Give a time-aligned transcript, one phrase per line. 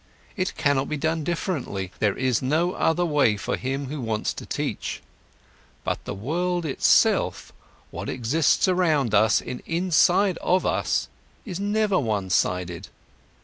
[0.35, 4.47] It cannot be done differently, there is no other way for him who wants to
[4.47, 4.99] teach.
[5.83, 7.53] But the world itself,
[7.91, 11.07] what exists around us and inside of us,
[11.45, 12.87] is never one sided.